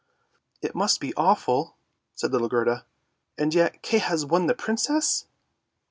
"It 0.63 0.73
must 0.73 0.99
be 0.99 1.13
awful!" 1.13 1.77
said 2.15 2.31
little 2.31 2.49
Gerda," 2.49 2.87
and 3.37 3.53
yet 3.53 3.83
Kay 3.83 3.99
has 3.99 4.25
won 4.25 4.47
the 4.47 4.55
Princess! 4.55 5.27